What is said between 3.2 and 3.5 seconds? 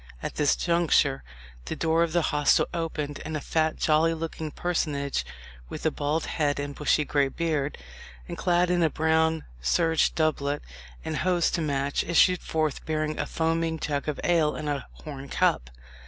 and a